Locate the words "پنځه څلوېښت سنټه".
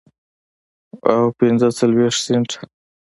1.39-2.59